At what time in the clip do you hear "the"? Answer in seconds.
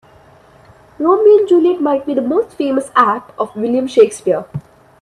2.15-2.23